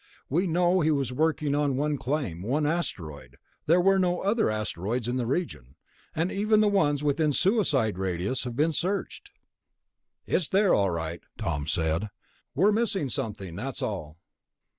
We 0.31 0.47
know 0.47 0.81
he 0.81 0.89
was 0.89 1.13
working 1.13 1.53
on 1.53 1.77
one 1.77 1.99
claim, 1.99 2.41
one 2.41 2.65
asteroid. 2.65 3.37
There 3.67 3.79
were 3.79 3.99
no 3.99 4.21
other 4.21 4.49
asteroids 4.49 5.07
in 5.07 5.17
the 5.17 5.27
region... 5.27 5.75
and 6.15 6.31
even 6.31 6.59
the 6.59 6.67
ones 6.67 7.03
within 7.03 7.33
suicide 7.33 7.99
radius 7.99 8.43
have 8.43 8.55
been 8.55 8.71
searched." 8.71 9.29
"It's 10.25 10.49
there, 10.49 10.73
all 10.73 10.89
right," 10.89 11.21
Tom 11.37 11.67
said. 11.67 12.09
"We're 12.55 12.71
missing 12.71 13.09
something, 13.09 13.55
that's 13.55 13.83
all." 13.83 14.17